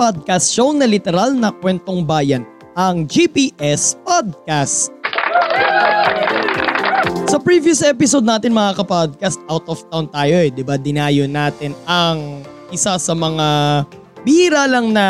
podcast 0.00 0.56
show 0.56 0.72
na 0.72 0.88
literal 0.88 1.36
na 1.36 1.52
kwentong 1.52 2.00
bayan, 2.08 2.40
ang 2.72 3.04
GPS 3.04 4.00
Podcast. 4.00 4.88
Sa 7.28 7.36
previous 7.36 7.84
episode 7.84 8.24
natin 8.24 8.56
mga 8.56 8.80
kapodcast, 8.80 9.44
out 9.52 9.68
of 9.68 9.84
town 9.92 10.08
tayo 10.08 10.40
eh. 10.40 10.48
Di 10.48 10.64
ba? 10.64 10.80
Dinayo 10.80 11.28
natin 11.28 11.76
ang 11.84 12.40
isa 12.72 12.96
sa 12.96 13.12
mga 13.12 13.48
bihira 14.24 14.64
lang 14.72 14.96
na 14.96 15.06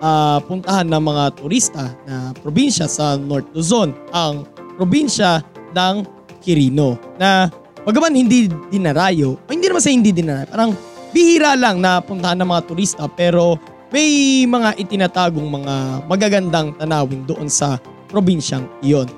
ah, 0.00 0.40
puntahan 0.48 0.88
ng 0.88 1.02
mga 1.04 1.24
turista 1.36 1.92
na 2.08 2.32
probinsya 2.40 2.88
sa 2.88 3.20
North 3.20 3.52
Luzon. 3.52 3.92
Ang 4.16 4.48
probinsya 4.80 5.44
ng 5.76 6.08
Quirino. 6.40 6.96
Na 7.20 7.52
bagaman 7.84 8.16
hindi 8.16 8.48
dinarayo, 8.72 9.36
o 9.36 9.52
hindi 9.52 9.68
naman 9.68 9.84
sa 9.84 9.92
hindi 9.92 10.08
dinarayo, 10.08 10.48
parang 10.48 10.72
bihira 11.12 11.54
lang 11.54 11.78
na 11.78 12.00
puntahan 12.00 12.40
ng 12.40 12.48
mga 12.48 12.62
turista 12.66 13.04
pero 13.06 13.60
may 13.92 14.42
mga 14.48 14.80
itinatagong 14.80 15.44
mga 15.44 15.74
magagandang 16.08 16.72
tanawin 16.80 17.28
doon 17.28 17.46
sa 17.52 17.76
probinsyang 18.08 18.64
iyon. 18.80 19.08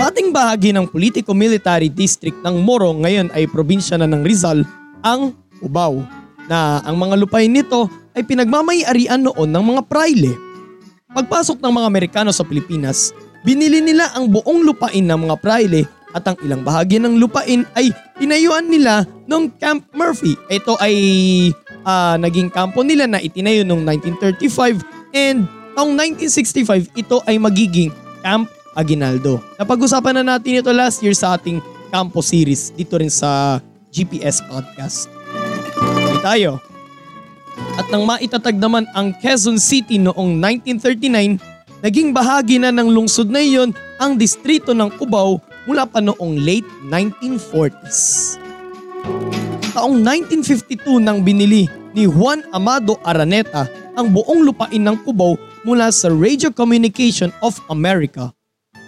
Dating 0.03 0.35
bahagi 0.35 0.75
ng 0.75 0.83
politico-military 0.91 1.87
district 1.87 2.43
ng 2.43 2.59
Moro 2.59 2.91
ngayon 2.99 3.31
ay 3.31 3.47
probinsya 3.47 3.95
na 3.95 4.03
ng 4.03 4.27
Rizal, 4.27 4.67
ang 4.99 5.31
Cubao, 5.63 6.03
na 6.51 6.83
ang 6.83 6.99
mga 6.99 7.15
lupain 7.15 7.47
nito 7.47 7.87
ay 8.11 8.27
pinagmamayarian 8.27 9.23
noon 9.23 9.47
ng 9.47 9.63
mga 9.63 9.81
praile. 9.87 10.35
Pagpasok 11.15 11.63
ng 11.63 11.71
mga 11.71 11.87
Amerikano 11.87 12.29
sa 12.35 12.43
Pilipinas, 12.43 13.15
binili 13.43 13.83
nila 13.83 14.11
ang 14.15 14.31
buong 14.31 14.63
lupain 14.63 15.03
ng 15.03 15.19
mga 15.27 15.35
praile 15.39 15.83
at 16.13 16.23
ang 16.29 16.37
ilang 16.45 16.61
bahagi 16.61 17.01
ng 17.01 17.19
lupain 17.19 17.67
ay 17.75 17.91
tinayuan 18.17 18.69
nila 18.69 19.03
ng 19.27 19.49
Camp 19.57 19.83
Murphy. 19.91 20.37
Ito 20.47 20.77
ay 20.79 20.95
ah, 21.83 22.15
naging 22.15 22.49
kampo 22.49 22.81
nila 22.81 23.09
na 23.09 23.19
itinayo 23.19 23.67
noong 23.67 23.83
1935 23.83 24.81
and 25.13 25.45
taong 25.73 25.93
1965 25.97 26.93
ito 26.93 27.17
ay 27.25 27.35
magiging 27.41 27.89
Camp 28.21 28.47
Aguinaldo. 28.73 29.41
Napag-usapan 29.57 30.21
na 30.21 30.37
natin 30.37 30.61
ito 30.61 30.71
last 30.73 31.01
year 31.01 31.13
sa 31.13 31.37
ating 31.37 31.61
campus 31.93 32.33
series 32.33 32.73
dito 32.73 32.97
rin 32.97 33.11
sa 33.11 33.61
GPS 33.93 34.41
Podcast. 34.49 35.05
Tuloy 35.77 36.21
tayo. 36.25 36.51
At 37.77 37.85
nang 37.93 38.05
maitatag 38.05 38.57
naman 38.57 38.89
ang 38.97 39.13
Quezon 39.13 39.61
City 39.61 40.01
noong 40.01 40.41
1939, 40.41 41.52
naging 41.83 42.15
bahagi 42.15 42.63
na 42.63 42.71
ng 42.71 42.95
lungsod 42.95 43.27
na 43.27 43.43
iyon 43.43 43.75
ang 43.99 44.15
distrito 44.15 44.71
ng 44.71 44.87
Cubao 44.95 45.43
mula 45.67 45.83
pa 45.83 45.99
noong 45.99 46.39
late 46.39 46.65
1940s. 46.87 48.39
Taong 49.75 49.99
1952 49.99 51.03
nang 51.03 51.19
binili 51.19 51.67
ni 51.91 52.07
Juan 52.07 52.39
Amado 52.55 52.95
Araneta 53.03 53.67
ang 53.99 54.15
buong 54.15 54.47
lupain 54.47 54.79
ng 54.79 54.95
Cubao 55.03 55.35
mula 55.67 55.91
sa 55.91 56.07
Radio 56.07 56.55
Communication 56.55 57.35
of 57.43 57.59
America. 57.67 58.31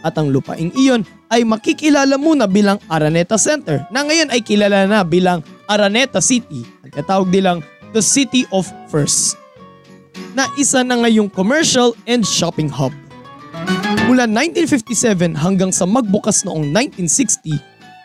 At 0.06 0.16
ang 0.16 0.32
lupaing 0.32 0.72
iyon 0.80 1.04
ay 1.34 1.44
makikilala 1.44 2.16
muna 2.16 2.48
bilang 2.48 2.80
Araneta 2.88 3.36
Center 3.36 3.84
na 3.92 4.06
ngayon 4.06 4.32
ay 4.32 4.40
kilala 4.40 4.88
na 4.88 5.02
bilang 5.04 5.42
Araneta 5.66 6.22
City. 6.22 6.64
Nagkatawag 6.86 7.28
nilang 7.28 7.60
the 7.92 8.00
City 8.06 8.46
of 8.54 8.70
First 8.88 9.45
na 10.36 10.52
isa 10.60 10.84
na 10.84 11.00
ngayong 11.00 11.32
commercial 11.32 11.96
and 12.06 12.28
shopping 12.28 12.68
hub. 12.68 12.92
Mula 14.06 14.28
1957 14.30 15.34
hanggang 15.34 15.72
sa 15.72 15.88
magbukas 15.88 16.44
noong 16.46 16.70
1960, 16.70 17.58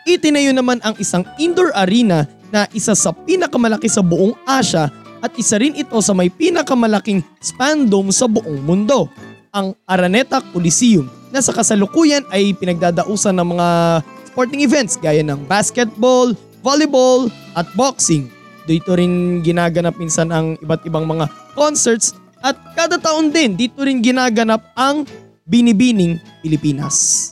itinayo 0.07 0.55
naman 0.55 0.79
ang 0.81 0.95
isang 0.97 1.27
indoor 1.37 1.69
arena 1.75 2.25
na 2.49 2.65
isa 2.71 2.95
sa 2.97 3.13
pinakamalaki 3.13 3.91
sa 3.91 4.01
buong 4.01 4.33
Asia 4.47 4.89
at 5.21 5.31
isa 5.37 5.61
rin 5.61 5.77
ito 5.77 5.93
sa 6.01 6.15
may 6.17 6.31
pinakamalaking 6.31 7.21
span 7.37 7.85
dome 7.85 8.09
sa 8.09 8.25
buong 8.25 8.65
mundo, 8.65 9.05
ang 9.53 9.77
Araneta 9.85 10.41
Coliseum 10.55 11.05
na 11.29 11.43
sa 11.43 11.53
kasalukuyan 11.53 12.25
ay 12.33 12.55
pinagdadausan 12.57 13.37
ng 13.37 13.47
mga 13.55 13.67
sporting 14.31 14.63
events 14.63 14.97
gaya 14.97 15.21
ng 15.21 15.43
basketball, 15.45 16.33
volleyball 16.65 17.27
at 17.53 17.67
boxing. 17.77 18.31
Dito 18.65 18.95
rin 18.95 19.43
ginaganap 19.43 19.99
minsan 19.99 20.31
ang 20.31 20.55
iba't 20.63 20.87
ibang 20.87 21.05
mga 21.05 21.27
concerts 21.53 22.15
at 22.41 22.57
kada 22.73 22.97
taon 22.97 23.29
din 23.29 23.53
dito 23.53 23.85
rin 23.85 24.01
ginaganap 24.01 24.61
ang 24.73 25.05
Binibining 25.45 26.17
Pilipinas. 26.41 27.31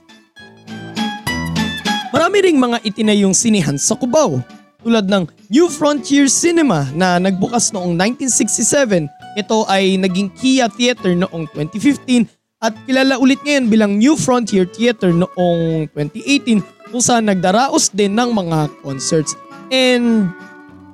Marami 2.10 2.38
ring 2.42 2.58
mga 2.58 2.82
itinayong 2.86 3.34
sinihan 3.38 3.78
sa 3.78 3.94
Cubao 3.94 4.42
tulad 4.82 5.06
ng 5.06 5.30
New 5.52 5.68
Frontier 5.70 6.26
Cinema 6.32 6.88
na 6.96 7.22
nagbukas 7.22 7.70
noong 7.76 7.94
1967. 7.98 9.06
Ito 9.38 9.68
ay 9.70 10.00
naging 10.00 10.34
Kia 10.34 10.72
Theater 10.72 11.14
noong 11.14 11.46
2015 11.54 12.26
at 12.60 12.76
kilala 12.84 13.16
ulit 13.22 13.40
ngayon 13.46 13.66
bilang 13.72 13.92
New 13.96 14.20
Frontier 14.20 14.68
Theater 14.68 15.16
noong 15.16 15.88
2018 15.96 16.92
kung 16.92 17.04
saan 17.04 17.30
nagdaraos 17.30 17.94
din 17.94 18.18
ng 18.18 18.30
mga 18.36 18.68
concerts. 18.84 19.38
And 19.70 20.34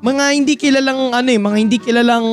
mga 0.05 0.25
hindi 0.37 0.53
kilalang 0.53 1.17
ano 1.17 1.29
eh, 1.33 1.41
mga 1.41 1.57
hindi 1.57 1.77
kilalang 1.81 2.27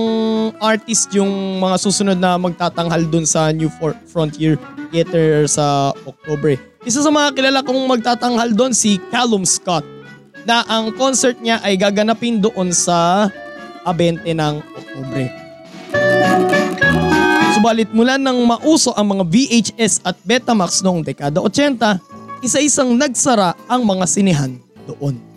artist 0.61 1.09
yung 1.17 1.57
mga 1.57 1.81
susunod 1.81 2.19
na 2.21 2.37
magtatanghal 2.37 3.09
dun 3.09 3.25
sa 3.25 3.49
New 3.49 3.73
For- 3.81 3.97
Frontier 4.05 4.61
Theater 4.93 5.49
sa 5.49 5.97
October. 6.05 6.61
Isa 6.85 7.01
sa 7.01 7.09
mga 7.09 7.33
kilala 7.33 7.65
kong 7.65 7.81
magtatanghal 7.89 8.53
doon 8.53 8.77
si 8.77 9.01
Callum 9.09 9.49
Scott 9.49 9.89
na 10.45 10.61
ang 10.69 10.93
concert 10.93 11.41
niya 11.41 11.65
ay 11.65 11.81
gaganapin 11.81 12.45
doon 12.45 12.77
sa 12.77 13.33
Abente 13.89 14.29
ng 14.37 14.61
Oktubre. 14.77 15.33
Subalit 17.57 17.89
mula 17.97 18.21
nang 18.21 18.37
mauso 18.45 18.93
ang 18.93 19.17
mga 19.17 19.25
VHS 19.25 20.05
at 20.05 20.21
Betamax 20.29 20.85
noong 20.85 21.01
dekada 21.01 21.41
80, 21.41 22.45
isa-isang 22.45 22.93
nagsara 22.93 23.57
ang 23.65 23.81
mga 23.81 24.05
sinehan 24.05 24.61
doon. 24.85 25.32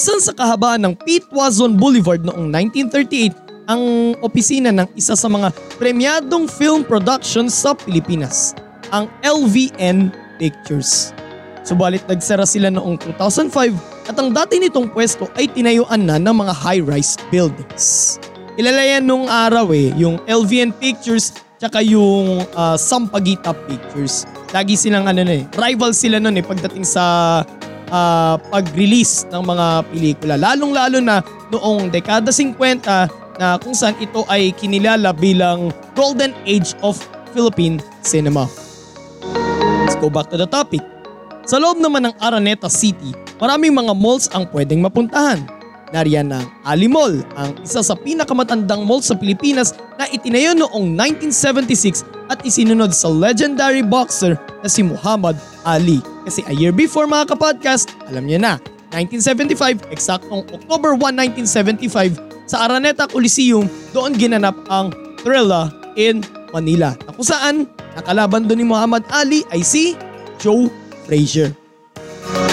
Binuksan 0.00 0.24
sa 0.24 0.32
kahabaan 0.32 0.80
ng 0.80 0.94
Pete 0.96 1.28
Wazon 1.28 1.76
Boulevard 1.76 2.24
noong 2.24 2.48
1938 2.48 3.68
ang 3.68 4.16
opisina 4.24 4.72
ng 4.72 4.88
isa 4.96 5.12
sa 5.12 5.28
mga 5.28 5.52
premyadong 5.76 6.48
film 6.48 6.88
production 6.88 7.52
sa 7.52 7.76
Pilipinas, 7.76 8.56
ang 8.96 9.12
LVN 9.20 10.08
Pictures. 10.40 11.12
Subalit 11.68 12.00
nagsara 12.08 12.48
sila 12.48 12.72
noong 12.72 12.96
2005 13.12 14.08
at 14.08 14.16
ang 14.16 14.32
dati 14.32 14.56
nitong 14.56 14.88
pwesto 14.88 15.28
ay 15.36 15.52
tinayuan 15.52 16.08
na 16.08 16.16
ng 16.16 16.32
mga 16.32 16.54
high-rise 16.56 17.20
buildings. 17.28 18.16
Kilala 18.56 18.80
yan 18.80 19.04
nung 19.04 19.28
araw 19.28 19.68
eh, 19.76 19.92
yung 20.00 20.16
LVN 20.24 20.72
Pictures 20.80 21.36
tsaka 21.60 21.84
yung 21.84 22.40
uh, 22.56 22.80
Sampaguita 22.80 23.52
Pictures. 23.68 24.24
Lagi 24.56 24.80
silang 24.80 25.04
ano 25.04 25.28
na 25.28 25.36
eh, 25.36 25.46
rival 25.60 25.92
sila 25.92 26.16
noon 26.16 26.40
eh 26.40 26.44
pagdating 26.48 26.88
sa 26.88 27.04
uh, 27.90 28.40
pag-release 28.50 29.28
ng 29.28 29.42
mga 29.42 29.66
pelikula. 29.90 30.34
Lalong-lalo 30.40 30.98
na 31.02 31.20
noong 31.50 31.90
dekada 31.90 32.32
50 32.32 33.36
na 33.36 33.58
kung 33.60 33.74
saan 33.74 33.98
ito 33.98 34.24
ay 34.30 34.54
kinilala 34.56 35.12
bilang 35.12 35.74
Golden 35.92 36.32
Age 36.46 36.72
of 36.80 36.96
Philippine 37.34 37.82
Cinema. 38.00 38.48
Let's 39.84 39.98
go 39.98 40.08
back 40.08 40.30
to 40.32 40.38
the 40.38 40.48
topic. 40.48 40.82
Sa 41.44 41.58
loob 41.58 41.82
naman 41.82 42.06
ng 42.06 42.14
Araneta 42.22 42.70
City, 42.70 43.10
maraming 43.42 43.74
mga 43.74 43.92
malls 43.96 44.30
ang 44.30 44.46
pwedeng 44.54 44.84
mapuntahan. 44.84 45.59
Nariyan 45.90 46.30
ang 46.30 46.46
Ali 46.62 46.86
Mall, 46.86 47.26
ang 47.34 47.58
isa 47.66 47.82
sa 47.82 47.98
pinakamatandang 47.98 48.86
mall 48.86 49.02
sa 49.02 49.18
Pilipinas 49.18 49.74
na 49.98 50.06
itinayo 50.06 50.54
noong 50.54 50.94
1976 50.94 52.06
at 52.30 52.38
isinunod 52.46 52.94
sa 52.94 53.10
legendary 53.10 53.82
boxer 53.82 54.38
na 54.62 54.68
si 54.70 54.86
Muhammad 54.86 55.34
Ali. 55.66 55.98
Kasi 56.22 56.46
a 56.46 56.54
year 56.54 56.70
before 56.70 57.10
mga 57.10 57.34
kapodcast, 57.34 57.90
alam 58.06 58.22
niyo 58.22 58.38
na, 58.38 58.62
1975, 58.94 59.90
eksaktong 59.90 60.46
October 60.50 60.94
1, 60.94 61.14
1975, 61.46 62.18
sa 62.46 62.66
Araneta 62.66 63.06
Coliseum, 63.06 63.66
doon 63.94 64.14
ginanap 64.18 64.54
ang 64.66 64.90
Thrilla 65.22 65.70
in 65.94 66.22
Manila. 66.50 66.94
Na 67.06 67.14
kung 67.14 67.26
saan, 67.26 67.66
nakalaban 67.94 68.46
doon 68.46 68.58
ni 68.62 68.66
Muhammad 68.66 69.06
Ali 69.10 69.46
ay 69.54 69.62
si 69.62 69.94
Joe 70.42 70.66
Frazier. 71.06 71.54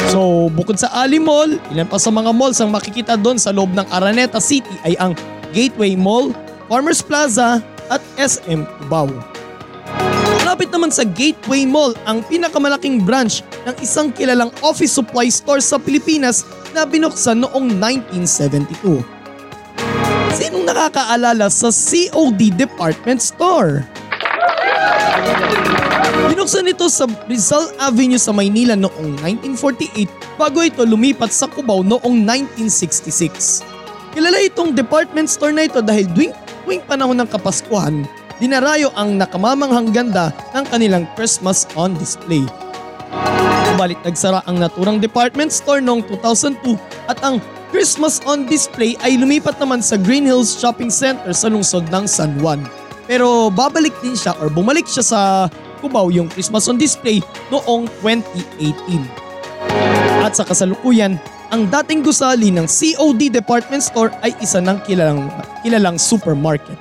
So 0.09 0.47
bukod 0.53 0.79
sa 0.79 0.89
Ali 0.95 1.19
Mall, 1.19 1.59
ilan 1.69 1.85
pa 1.85 2.00
sa 2.00 2.09
mga 2.09 2.31
malls 2.31 2.57
ang 2.63 2.71
makikita 2.71 3.19
doon 3.19 3.38
sa 3.38 3.51
loob 3.51 3.75
ng 3.75 3.85
Araneta 3.91 4.41
City 4.41 4.71
ay 4.88 4.95
ang 4.97 5.13
Gateway 5.51 5.94
Mall, 5.94 6.31
Farmers 6.71 7.03
Plaza 7.03 7.62
at 7.91 8.01
SM 8.15 8.63
Cubao. 8.81 9.12
Malapit 10.44 10.71
naman 10.71 10.89
sa 10.89 11.03
Gateway 11.03 11.68
Mall 11.68 11.91
ang 12.07 12.24
pinakamalaking 12.25 13.03
branch 13.03 13.44
ng 13.68 13.75
isang 13.83 14.09
kilalang 14.15 14.51
office 14.63 14.95
supply 14.95 15.27
store 15.27 15.59
sa 15.59 15.75
Pilipinas 15.75 16.47
na 16.71 16.88
binuksan 16.88 17.44
noong 17.44 17.75
1972. 17.75 19.03
Sinong 20.38 20.69
nakakaalala 20.69 21.51
sa 21.51 21.74
COD 21.74 22.53
Department 22.56 23.19
Store? 23.19 23.83
Binuksan 26.28 26.69
ito 26.69 26.88
sa 26.88 27.07
Rizal 27.28 27.75
Avenue 27.75 28.19
sa 28.19 28.31
Maynila 28.31 28.75
noong 28.75 29.19
1948 29.19 30.39
bago 30.39 30.63
ito 30.63 30.84
lumipat 30.88 31.31
sa 31.34 31.48
Cubao 31.48 31.84
noong 31.84 32.24
1966. 32.24 33.63
Kilala 34.16 34.39
itong 34.48 34.72
department 34.72 35.28
store 35.28 35.51
na 35.51 35.68
ito 35.68 35.84
dahil 35.84 36.07
tuwing, 36.16 36.34
tuwing 36.63 36.84
panahon 36.88 37.19
ng 37.19 37.30
Kapaskuhan, 37.30 38.07
dinarayo 38.39 38.89
ang 38.95 39.19
nakamamanghang 39.19 39.92
ganda 39.92 40.31
ng 40.56 40.66
kanilang 40.72 41.06
Christmas 41.19 41.68
on 41.75 41.94
display. 42.00 42.42
Subalit 43.74 44.00
nagsara 44.01 44.42
ang 44.50 44.57
naturang 44.57 44.98
department 44.98 45.51
store 45.51 45.84
noong 45.84 46.01
2002 46.10 46.80
at 47.12 47.19
ang 47.22 47.44
Christmas 47.69 48.24
on 48.24 48.48
display 48.48 48.95
ay 49.04 49.19
lumipat 49.19 49.60
naman 49.60 49.84
sa 49.84 50.00
Green 50.00 50.24
Hills 50.24 50.56
Shopping 50.56 50.89
Center 50.89 51.36
sa 51.36 51.51
lungsod 51.51 51.86
ng 51.92 52.07
San 52.07 52.39
Juan. 52.39 52.63
Pero 53.07 53.48
babalik 53.48 53.95
din 54.04 54.13
siya 54.13 54.36
or 54.38 54.51
bumalik 54.51 54.86
siya 54.86 55.04
sa 55.04 55.19
Cubao 55.80 56.12
yung 56.12 56.27
Christmas 56.27 56.68
on 56.68 56.75
display 56.75 57.24
noong 57.50 57.88
2018. 58.04 59.01
At 60.25 60.36
sa 60.36 60.44
kasalukuyan, 60.44 61.15
ang 61.48 61.71
dating 61.71 62.04
gusali 62.04 62.51
ng 62.51 62.68
COD 62.68 63.31
department 63.31 63.80
store 63.80 64.12
ay 64.19 64.36
isa 64.44 64.59
ng 64.59 64.83
kilalang, 64.83 65.31
kilalang 65.63 65.95
supermarket. 65.95 66.75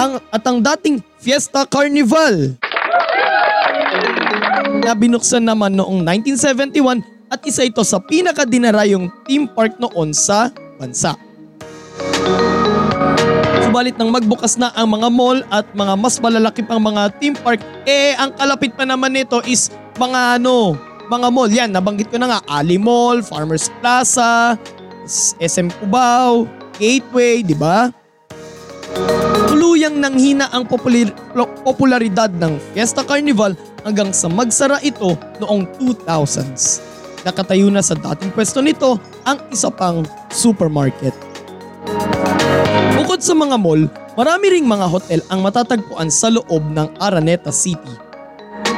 Ang, 0.00 0.18
at 0.32 0.42
ang 0.42 0.58
dating 0.58 1.04
Fiesta 1.20 1.62
Carnival 1.68 2.56
na 4.80 4.96
binuksan 4.96 5.44
naman 5.44 5.76
noong 5.76 6.02
1971 6.02 7.04
at 7.30 7.40
isa 7.46 7.62
ito 7.62 7.84
sa 7.86 8.02
pinakadinarayong 8.02 9.06
theme 9.28 9.46
park 9.46 9.78
noon 9.78 10.10
sa 10.10 10.50
bansa. 10.80 11.14
Subalit 13.70 13.94
nang 13.94 14.10
magbukas 14.10 14.58
na 14.58 14.74
ang 14.74 14.98
mga 14.98 15.06
mall 15.14 15.46
at 15.46 15.62
mga 15.78 15.94
mas 15.94 16.18
malalaki 16.18 16.58
pang 16.58 16.82
mga 16.82 17.06
theme 17.22 17.38
park, 17.38 17.62
eh 17.86 18.18
ang 18.18 18.34
kalapit 18.34 18.74
pa 18.74 18.82
naman 18.82 19.14
nito 19.14 19.38
is 19.46 19.70
mga 19.94 20.42
ano, 20.42 20.74
mga 21.06 21.28
mall. 21.30 21.46
Yan, 21.46 21.70
nabanggit 21.70 22.10
ko 22.10 22.18
na 22.18 22.34
nga, 22.34 22.40
Ali 22.50 22.82
Mall, 22.82 23.22
Farmers 23.22 23.70
Plaza, 23.78 24.58
SM 25.38 25.70
Cubao, 25.78 26.50
Gateway, 26.82 27.46
di 27.46 27.54
ba? 27.54 27.94
Tuluyang 29.46 30.02
nanghina 30.02 30.50
ang 30.50 30.66
popular, 30.66 31.14
popularidad 31.62 32.34
ng 32.42 32.58
Fiesta 32.74 33.06
Carnival 33.06 33.54
hanggang 33.86 34.10
sa 34.10 34.26
magsara 34.26 34.82
ito 34.82 35.14
noong 35.38 35.70
2000s. 35.78 36.82
Nakatayo 37.22 37.70
na 37.70 37.86
sa 37.86 37.94
dating 37.94 38.34
pwesto 38.34 38.58
nito 38.58 38.98
ang 39.22 39.38
isa 39.54 39.70
pang 39.70 40.02
supermarket. 40.26 41.29
Bukod 43.10 43.26
sa 43.26 43.34
mga 43.34 43.58
mall, 43.58 43.90
marami 44.14 44.54
ring 44.54 44.70
mga 44.70 44.86
hotel 44.86 45.18
ang 45.34 45.42
matatagpuan 45.42 46.06
sa 46.14 46.30
loob 46.30 46.62
ng 46.70 46.94
Araneta 47.02 47.50
City. 47.50 47.90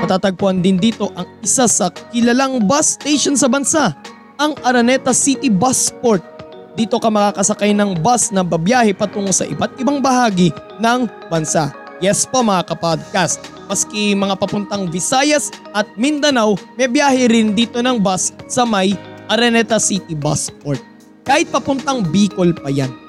Matatagpuan 0.00 0.64
din 0.64 0.80
dito 0.80 1.12
ang 1.20 1.28
isa 1.44 1.68
sa 1.68 1.92
kilalang 1.92 2.64
bus 2.64 2.96
station 2.96 3.36
sa 3.36 3.44
bansa, 3.44 3.92
ang 4.40 4.56
Araneta 4.64 5.12
City 5.12 5.52
Bus 5.52 5.92
Port. 6.00 6.24
Dito 6.72 6.96
ka 6.96 7.12
makakasakay 7.12 7.76
ng 7.76 8.00
bus 8.00 8.32
na 8.32 8.40
babiyahe 8.40 8.96
patungo 8.96 9.36
sa 9.36 9.44
iba't 9.44 9.76
ibang 9.76 10.00
bahagi 10.00 10.48
ng 10.80 11.28
bansa. 11.28 11.68
Yes 12.00 12.24
po 12.24 12.40
mga 12.40 12.72
kapodcast, 12.72 13.36
maski 13.68 14.16
mga 14.16 14.40
papuntang 14.40 14.88
Visayas 14.88 15.52
at 15.76 15.84
Mindanao, 16.00 16.56
may 16.80 16.88
biyahe 16.88 17.28
rin 17.28 17.52
dito 17.52 17.84
ng 17.84 18.00
bus 18.00 18.32
sa 18.48 18.64
may 18.64 18.96
Araneta 19.28 19.76
City 19.76 20.16
Bus 20.16 20.48
Port. 20.64 20.80
Kahit 21.20 21.52
papuntang 21.52 22.00
Bicol 22.08 22.56
pa 22.56 22.72
yan. 22.72 23.02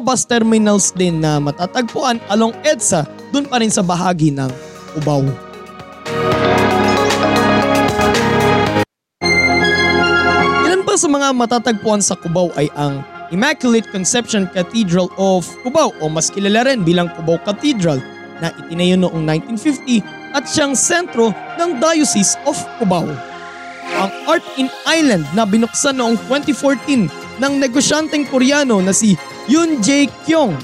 Mga 0.00 0.16
bus 0.16 0.24
terminals 0.24 0.96
din 0.96 1.20
na 1.20 1.36
matatagpuan 1.36 2.16
along 2.32 2.56
EDSA 2.64 3.04
dun 3.36 3.44
pa 3.44 3.60
rin 3.60 3.68
sa 3.68 3.84
bahagi 3.84 4.32
ng 4.32 4.48
Cubao. 4.96 5.28
Ilan 10.64 10.80
pa 10.88 10.96
sa 10.96 11.04
mga 11.04 11.36
matatagpuan 11.36 12.00
sa 12.00 12.16
Cubao 12.16 12.48
ay 12.56 12.72
ang 12.80 13.04
Immaculate 13.28 13.92
Conception 13.92 14.48
Cathedral 14.56 15.12
of 15.20 15.44
Cubao 15.60 15.92
o 16.00 16.08
mas 16.08 16.32
kilala 16.32 16.64
rin 16.64 16.80
bilang 16.80 17.12
Cubao 17.20 17.36
Cathedral 17.44 18.00
na 18.40 18.48
itinayo 18.56 18.96
noong 18.96 19.20
1950 19.52 20.00
at 20.32 20.48
siyang 20.48 20.72
sentro 20.72 21.28
ng 21.60 21.76
Diocese 21.76 22.40
of 22.48 22.56
Cubao. 22.80 23.04
Ang 24.00 24.10
Art 24.24 24.46
in 24.56 24.72
Island 24.88 25.28
na 25.36 25.44
binuksan 25.44 26.00
noong 26.00 26.16
2014 26.24 27.04
ng 27.36 27.52
negosyanteng 27.60 28.24
Koreano 28.24 28.80
na 28.80 28.96
si 28.96 29.12
Yoon 29.46 29.80
Jae 29.80 30.10
Kyung 30.26 30.56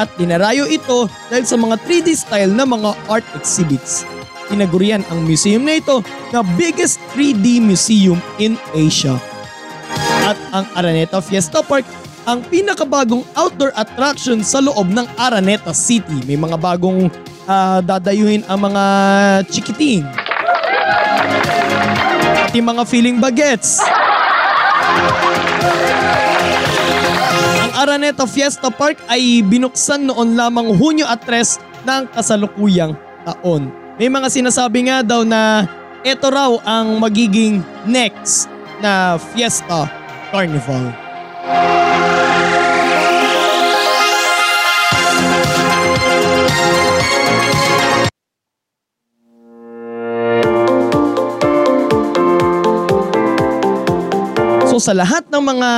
at 0.00 0.08
dinarayo 0.16 0.64
ito 0.64 1.10
dahil 1.28 1.44
sa 1.44 1.56
mga 1.60 1.76
3D 1.84 2.08
style 2.16 2.52
na 2.52 2.64
mga 2.64 2.96
art 3.12 3.26
exhibits. 3.36 4.08
Tinagurian 4.48 5.04
ang 5.12 5.24
museum 5.24 5.64
na 5.64 5.76
ito 5.80 6.00
na 6.32 6.40
biggest 6.56 6.96
3D 7.12 7.60
museum 7.60 8.16
in 8.40 8.56
Asia. 8.72 9.16
At 10.24 10.38
ang 10.54 10.64
Araneta 10.72 11.20
Fiesta 11.20 11.60
Park 11.60 11.84
ang 12.24 12.40
pinakabagong 12.46 13.26
outdoor 13.34 13.74
attraction 13.74 14.40
sa 14.46 14.62
loob 14.62 14.88
ng 14.88 15.04
Araneta 15.18 15.74
City. 15.74 16.22
May 16.24 16.38
mga 16.38 16.56
bagong 16.56 17.10
uh, 17.50 17.78
dadayuhin 17.82 18.46
ang 18.46 18.70
mga 18.70 18.84
chikiting 19.50 20.06
pati 22.52 22.60
mga 22.60 22.84
feeling 22.84 23.16
bagets. 23.16 23.80
Araneta 27.82 28.30
Fiesta 28.30 28.70
Park 28.70 29.02
ay 29.10 29.42
binuksan 29.42 30.06
noon 30.06 30.38
lamang 30.38 30.70
Hunyo 30.78 31.02
at 31.02 31.26
3 31.26 31.82
ng 31.82 32.02
kasalukuyang 32.14 32.94
taon. 33.26 33.74
May 33.98 34.06
mga 34.06 34.30
sinasabi 34.30 34.86
nga 34.86 35.02
daw 35.02 35.26
na 35.26 35.66
ito 36.06 36.30
raw 36.30 36.62
ang 36.62 37.02
magiging 37.02 37.58
next 37.82 38.46
na 38.78 39.18
Fiesta 39.18 39.90
Carnival. 40.30 40.94
So 41.42 42.21
sa 54.82 54.90
lahat 54.90 55.22
ng 55.30 55.38
mga 55.38 55.70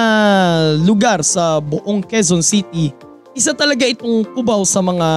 lugar 0.81 1.21
sa 1.21 1.61
buong 1.61 2.01
Quezon 2.01 2.41
City, 2.41 2.89
isa 3.37 3.53
talaga 3.53 3.85
itong 3.85 4.25
kubaw 4.33 4.65
sa 4.65 4.81
mga 4.81 5.09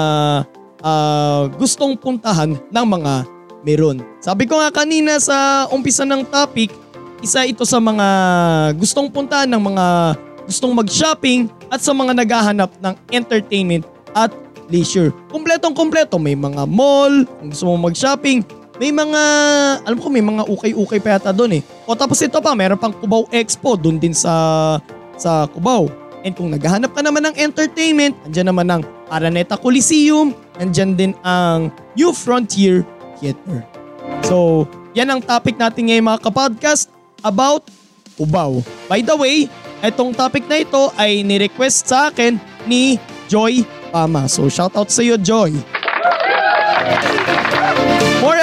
ah, 0.84 1.48
gustong 1.56 1.96
puntahan 1.96 2.52
ng 2.52 2.86
mga 2.86 3.24
meron. 3.64 4.04
Sabi 4.20 4.44
ko 4.44 4.60
nga 4.60 4.76
kanina 4.76 5.16
sa 5.24 5.72
umpisa 5.72 6.04
ng 6.04 6.28
topic, 6.28 6.68
isa 7.24 7.48
ito 7.48 7.64
sa 7.64 7.80
mga 7.80 8.08
gustong 8.76 9.08
puntahan 9.08 9.48
ng 9.48 9.64
mga 9.72 9.86
gustong 10.52 10.76
mag-shopping 10.76 11.48
at 11.72 11.80
sa 11.80 11.96
mga 11.96 12.12
naghahanap 12.12 12.76
ng 12.84 12.94
entertainment 13.16 13.88
at 14.12 14.36
leisure. 14.68 15.16
Kumpletong 15.32 15.72
kumpleto, 15.72 16.20
may 16.20 16.36
mga 16.36 16.68
mall, 16.68 17.24
kung 17.24 17.56
gusto 17.56 17.64
mo 17.72 17.88
mag-shopping, 17.88 18.44
may 18.84 18.92
mga, 18.92 19.22
alam 19.88 19.96
ko 19.96 20.12
may 20.12 20.22
mga 20.22 20.44
ukay-ukay 20.44 21.00
pa 21.00 21.16
yata 21.16 21.32
doon 21.32 21.64
eh. 21.64 21.77
O 21.88 21.96
tapos 21.96 22.20
ito 22.20 22.44
pa, 22.44 22.52
meron 22.52 22.76
pang 22.76 22.92
Cubao 22.92 23.24
Expo 23.32 23.80
doon 23.80 23.96
din 23.96 24.12
sa 24.12 24.76
sa 25.16 25.48
Cubao. 25.48 25.88
And 26.28 26.36
kung 26.36 26.52
naghahanap 26.52 26.92
ka 26.92 27.00
naman 27.00 27.24
ng 27.32 27.36
entertainment, 27.40 28.12
andyan 28.28 28.52
naman 28.52 28.68
ang 28.68 28.82
Araneta 29.08 29.56
Coliseum, 29.56 30.36
andyan 30.60 31.00
din 31.00 31.16
ang 31.24 31.72
New 31.96 32.12
Frontier 32.12 32.84
Theater. 33.18 33.64
So, 34.28 34.68
yan 34.92 35.08
ang 35.08 35.24
topic 35.24 35.56
natin 35.56 35.88
ngayon 35.88 36.04
mga 36.04 36.22
kapodcast 36.28 36.92
about 37.24 37.64
Cubao. 38.20 38.60
By 38.92 39.00
the 39.00 39.16
way, 39.16 39.48
itong 39.80 40.12
topic 40.12 40.44
na 40.52 40.60
ito 40.60 40.92
ay 41.00 41.24
ni-request 41.24 41.88
sa 41.88 42.12
akin 42.12 42.36
ni 42.68 43.00
Joy 43.32 43.64
Pama. 43.96 44.28
So, 44.28 44.52
shoutout 44.52 44.92
sa 44.92 45.00
iyo, 45.00 45.16
Joy. 45.16 45.56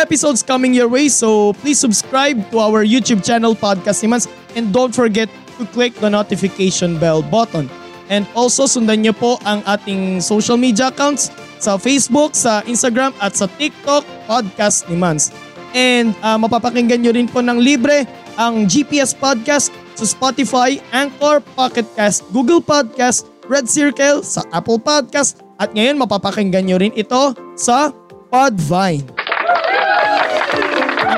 Episodes 0.04 0.44
coming 0.44 0.76
your 0.76 0.84
way, 0.84 1.08
so 1.08 1.56
please 1.64 1.80
subscribe 1.80 2.36
to 2.52 2.60
our 2.60 2.84
YouTube 2.84 3.24
channel, 3.24 3.56
Podcast 3.56 4.04
Simans, 4.04 4.28
and 4.52 4.68
don't 4.68 4.92
forget 4.92 5.32
to 5.56 5.64
click 5.72 5.96
the 5.96 6.12
notification 6.12 7.00
bell 7.00 7.24
button. 7.24 7.72
And 8.12 8.28
also 8.36 8.68
sundan 8.68 9.00
niyo 9.00 9.16
po 9.16 9.40
ang 9.48 9.64
ating 9.64 10.20
social 10.20 10.60
media 10.60 10.92
accounts 10.92 11.32
sa 11.56 11.80
Facebook, 11.80 12.36
sa 12.36 12.60
Instagram 12.68 13.16
at 13.16 13.32
sa 13.32 13.48
TikTok, 13.48 14.04
Podcast 14.28 14.84
ni 14.92 15.00
Mans. 15.00 15.32
And 15.72 16.12
uh, 16.20 16.36
mapapakinggan 16.36 17.00
nyo 17.00 17.16
rin 17.16 17.24
po 17.24 17.40
ng 17.40 17.56
libre 17.56 18.04
ang 18.36 18.68
GPS 18.68 19.16
Podcast 19.16 19.72
sa 19.96 20.04
Spotify, 20.04 20.84
Anchor, 20.92 21.40
Pocket 21.56 21.88
Cast, 21.96 22.28
Google 22.28 22.60
Podcast, 22.60 23.24
Red 23.48 23.72
Circle, 23.72 24.20
sa 24.20 24.44
Apple 24.52 24.84
Podcast 24.84 25.40
at 25.56 25.72
ngayon 25.72 25.96
mapapakinggan 25.96 26.68
nyo 26.68 26.76
rin 26.76 26.92
ito 26.92 27.32
sa 27.56 27.88
Podvine. 28.28 29.13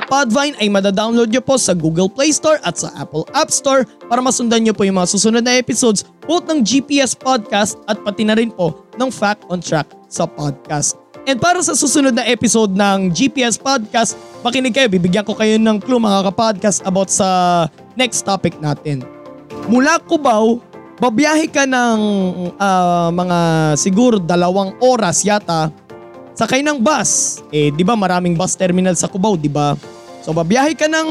Podvine 0.07 0.55
ay 0.63 0.71
madadownload 0.71 1.35
nyo 1.35 1.43
po 1.43 1.59
sa 1.59 1.75
Google 1.75 2.07
Play 2.07 2.31
Store 2.31 2.63
at 2.63 2.79
sa 2.79 2.95
Apple 2.95 3.27
App 3.35 3.51
Store 3.51 3.83
para 4.07 4.23
masundan 4.23 4.63
nyo 4.63 4.71
po 4.71 4.87
yung 4.87 5.03
mga 5.03 5.11
susunod 5.11 5.43
na 5.43 5.59
episodes 5.59 6.07
both 6.31 6.47
ng 6.47 6.63
GPS 6.63 7.19
Podcast 7.19 7.83
at 7.91 7.99
pati 8.07 8.23
na 8.23 8.39
rin 8.39 8.55
po 8.55 8.87
ng 9.03 9.11
Fact 9.11 9.51
on 9.51 9.59
Track 9.59 9.91
sa 10.07 10.23
podcast. 10.31 10.95
And 11.27 11.43
para 11.43 11.59
sa 11.59 11.75
susunod 11.75 12.15
na 12.15 12.23
episode 12.23 12.71
ng 12.79 13.11
GPS 13.11 13.59
Podcast, 13.59 14.15
makinig 14.47 14.79
kayo, 14.79 14.87
bibigyan 14.87 15.27
ko 15.27 15.35
kayo 15.35 15.59
ng 15.59 15.83
clue 15.83 15.99
mga 15.99 16.31
kapodcast 16.31 16.87
about 16.87 17.11
sa 17.11 17.67
next 17.99 18.23
topic 18.23 18.55
natin. 18.63 19.03
Mula 19.67 19.99
Cubao, 20.07 20.63
babiyahe 21.03 21.51
ka 21.51 21.67
ng 21.67 21.99
ah, 22.63 23.11
mga 23.11 23.39
siguro 23.75 24.23
dalawang 24.23 24.79
oras 24.79 25.27
yata 25.27 25.75
sakay 26.37 26.63
ng 26.63 26.79
bus. 26.79 27.43
Eh, 27.51 27.75
di 27.75 27.83
ba 27.83 27.99
maraming 27.99 28.39
bus 28.39 28.55
terminal 28.55 28.95
sa 28.95 29.11
Cubao, 29.11 29.35
di 29.35 29.51
ba? 29.51 29.75
So, 30.27 30.35
babiyahe 30.35 30.75
ka 30.75 30.91
ng... 30.91 31.09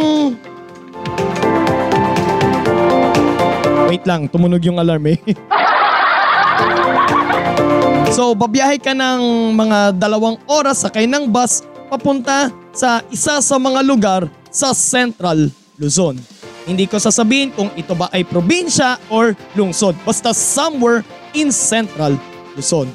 Wait 3.88 4.04
lang, 4.04 4.28
tumunog 4.28 4.60
yung 4.68 4.76
alarm 4.76 5.08
eh. 5.08 5.16
so, 8.20 8.36
babiyahe 8.36 8.76
ka 8.76 8.92
ng 8.92 9.56
mga 9.56 9.96
dalawang 9.96 10.36
oras 10.52 10.84
sakay 10.84 11.08
ng 11.08 11.32
bus 11.32 11.64
papunta 11.88 12.52
sa 12.76 13.08
isa 13.08 13.40
sa 13.40 13.56
mga 13.56 13.88
lugar 13.88 14.28
sa 14.52 14.76
Central 14.76 15.48
Luzon. 15.80 16.20
Hindi 16.68 16.84
ko 16.84 17.00
sasabihin 17.00 17.56
kung 17.56 17.72
ito 17.80 17.96
ba 17.96 18.12
ay 18.12 18.28
probinsya 18.28 19.00
or 19.08 19.32
lungsod. 19.56 19.96
Basta 20.04 20.36
somewhere 20.36 21.08
in 21.32 21.56
Central 21.56 22.20
Luzon. 22.60 22.92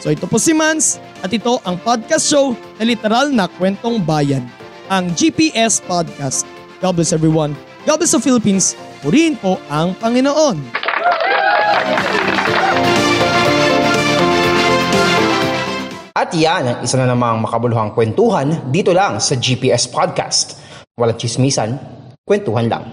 So 0.00 0.08
ito 0.08 0.24
po 0.24 0.40
si 0.40 0.56
Mans 0.56 0.96
at 1.20 1.28
ito 1.28 1.60
ang 1.60 1.76
podcast 1.76 2.24
show 2.24 2.56
na 2.80 2.88
literal 2.88 3.28
na 3.28 3.52
kwentong 3.52 4.00
bayan. 4.00 4.61
Ang 4.90 5.14
GPS 5.14 5.78
Podcast. 5.78 6.42
God 6.82 6.98
bless 6.98 7.14
everyone. 7.14 7.54
God 7.86 8.02
bless 8.02 8.14
the 8.14 8.22
Philippines. 8.22 8.74
Purihin 9.02 9.38
po 9.38 9.62
ang 9.70 9.94
Panginoon. 9.98 10.58
At 16.12 16.30
yan 16.34 16.62
ang 16.66 16.78
isa 16.82 16.98
na 16.98 17.10
namang 17.10 17.42
makabuluhang 17.42 17.94
kwentuhan 17.94 18.70
dito 18.70 18.90
lang 18.94 19.22
sa 19.22 19.38
GPS 19.38 19.90
Podcast. 19.90 20.58
Walang 20.94 21.18
chismisan, 21.18 21.78
kwentuhan 22.22 22.66
lang. 22.70 22.84